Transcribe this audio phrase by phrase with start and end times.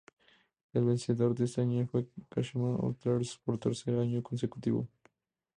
[0.73, 4.87] El vencedor de ese año fue Kashima Antlers, por tercer año consecutivo.